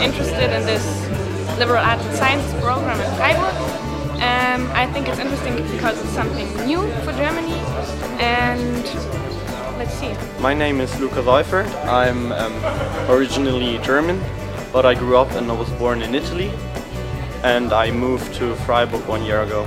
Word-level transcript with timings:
interested 0.00 0.54
in 0.56 0.64
this 0.64 0.84
liberal 1.58 1.82
arts 1.82 2.04
and 2.04 2.16
sciences 2.16 2.52
program 2.60 3.00
in 3.00 3.10
Freiburg. 3.16 3.54
Um, 4.22 4.70
I 4.72 4.88
think 4.92 5.08
it's 5.08 5.18
interesting 5.18 5.56
because 5.72 6.00
it's 6.00 6.10
something 6.10 6.46
new 6.64 6.82
for 7.04 7.12
Germany 7.12 7.58
and 8.20 8.84
let's 9.76 9.92
see. 9.94 10.14
My 10.40 10.54
name 10.54 10.80
is 10.80 10.98
Luca 11.00 11.22
Seufert. 11.22 11.66
I'm 11.86 12.32
um, 12.32 13.10
originally 13.10 13.78
German, 13.78 14.22
but 14.72 14.86
I 14.86 14.94
grew 14.94 15.16
up 15.16 15.30
and 15.32 15.50
I 15.50 15.54
was 15.54 15.70
born 15.72 16.02
in 16.02 16.14
Italy 16.14 16.50
and 17.42 17.72
I 17.72 17.90
moved 17.90 18.34
to 18.34 18.54
Freiburg 18.66 19.06
one 19.08 19.24
year 19.24 19.42
ago. 19.42 19.64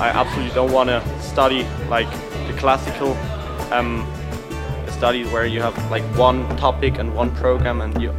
I 0.00 0.08
absolutely 0.08 0.54
don't 0.54 0.72
want 0.72 0.88
to 0.88 1.00
study 1.22 1.64
like 1.88 2.10
the 2.48 2.54
classical 2.58 3.12
um, 3.72 4.06
studies 5.02 5.28
where 5.32 5.46
you 5.46 5.60
have 5.60 5.76
like 5.90 6.04
one 6.16 6.38
topic 6.56 6.96
and 6.96 7.12
one 7.12 7.28
program 7.34 7.80
and 7.80 8.00
you 8.00 8.12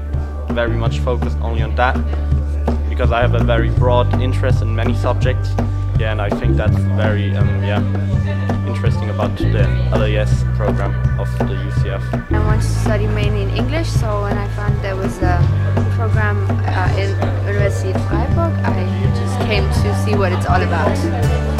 very 0.50 0.76
much 0.76 1.00
focused 1.00 1.38
only 1.40 1.62
on 1.62 1.74
that 1.76 1.96
because 2.90 3.10
I 3.10 3.22
have 3.22 3.36
a 3.36 3.44
very 3.54 3.70
broad 3.70 4.22
interest 4.22 4.62
in 4.62 4.76
many 4.76 4.94
subjects. 4.94 5.48
Yeah, 5.98 6.12
and 6.12 6.22
I 6.22 6.30
think 6.30 6.58
that's 6.58 6.76
very 7.04 7.34
um, 7.38 7.48
yeah 7.64 7.80
interesting 8.68 9.10
about 9.10 9.32
the 9.38 9.64
LAS 9.96 10.44
program 10.58 10.92
of 11.18 11.30
the 11.40 11.56
UCF. 11.68 12.04
I 12.34 12.46
want 12.46 12.62
to 12.62 12.68
study 12.68 13.08
mainly 13.08 13.44
in 13.44 13.52
English, 13.52 13.88
so 13.88 14.24
when 14.24 14.38
I 14.38 14.50
found 14.50 14.78
there 14.84 14.98
was 14.98 15.16
a 15.20 15.40
program 15.96 16.36
uh, 16.68 17.02
in 17.02 17.12
University 17.48 17.92
of 17.94 18.02
Freiburg, 18.10 18.54
I 18.60 18.84
just 19.16 19.40
came 19.48 19.64
to 19.84 19.90
see 20.04 20.16
what 20.18 20.34
it's 20.34 20.48
all 20.48 20.62
about. 20.62 21.53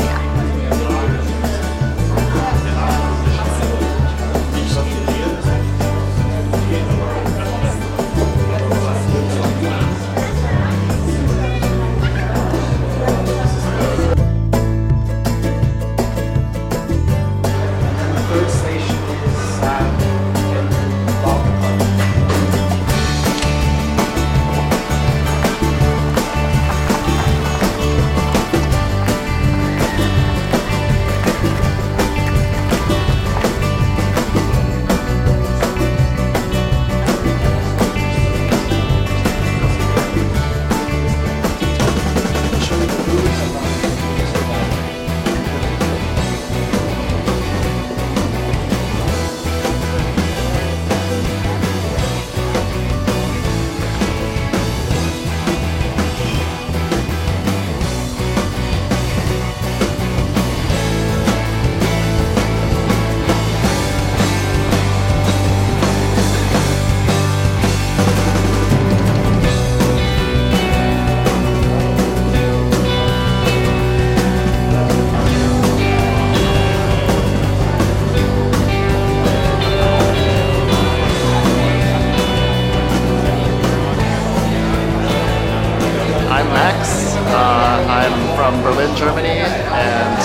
From 88.44 88.62
Berlin, 88.62 88.94
Germany, 88.98 89.40
and 89.40 90.20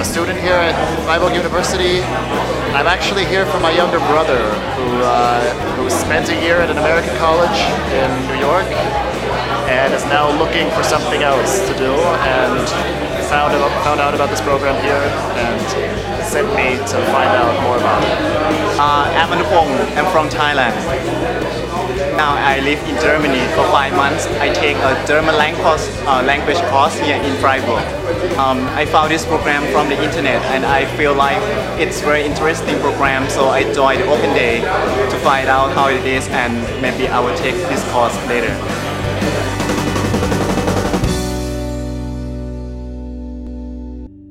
a 0.00 0.02
student 0.02 0.40
here 0.40 0.56
at 0.56 0.72
Freiburg 1.04 1.36
University. 1.36 2.00
I'm 2.72 2.88
actually 2.88 3.26
here 3.26 3.44
for 3.44 3.60
my 3.60 3.70
younger 3.76 4.00
brother, 4.08 4.40
who 4.72 5.04
uh, 5.04 5.44
who 5.76 5.84
spent 5.90 6.32
a 6.32 6.36
year 6.40 6.64
at 6.64 6.70
an 6.70 6.78
American 6.78 7.12
college 7.20 7.60
in 7.92 8.08
New 8.32 8.40
York, 8.40 8.64
and 9.68 9.92
is 9.92 10.08
now 10.08 10.32
looking 10.40 10.64
for 10.72 10.82
something 10.82 11.20
else 11.20 11.60
to 11.68 11.76
do, 11.76 11.92
and 12.24 12.56
found 13.28 13.52
out, 13.52 13.84
found 13.84 14.00
out 14.00 14.14
about 14.14 14.30
this 14.30 14.40
program 14.40 14.72
here, 14.80 15.04
and 15.36 15.60
sent 16.24 16.48
me 16.56 16.80
to 16.88 16.96
find 17.12 17.32
out 17.36 17.52
more 17.68 17.76
about 17.76 18.00
it. 18.00 18.16
Uh. 18.80 19.08
I'm 19.20 20.08
from 20.08 20.30
Thailand. 20.30 21.47
Now 22.18 22.34
I 22.34 22.58
live 22.58 22.82
in 22.88 23.00
Germany 23.00 23.38
for 23.54 23.62
five 23.70 23.94
months. 23.94 24.26
I 24.42 24.52
take 24.52 24.76
a 24.76 25.06
German 25.06 25.36
language, 25.36 25.86
uh, 26.02 26.20
language 26.26 26.58
course 26.66 26.98
here 26.98 27.14
in 27.14 27.32
Freiburg. 27.36 27.86
Um, 28.36 28.58
I 28.74 28.86
found 28.86 29.12
this 29.12 29.24
program 29.24 29.62
from 29.70 29.88
the 29.88 29.94
internet 30.02 30.42
and 30.50 30.66
I 30.66 30.84
feel 30.96 31.14
like 31.14 31.38
it's 31.78 32.00
very 32.00 32.24
interesting 32.24 32.74
program 32.80 33.30
so 33.30 33.50
I 33.50 33.72
joined 33.72 34.00
the 34.00 34.10
open 34.10 34.34
day 34.34 34.62
to 34.62 35.16
find 35.20 35.48
out 35.48 35.72
how 35.74 35.90
it 35.90 36.04
is 36.04 36.26
and 36.30 36.54
maybe 36.82 37.06
I 37.06 37.20
will 37.20 37.38
take 37.38 37.54
this 37.70 37.88
course 37.92 38.16
later. 38.26 38.50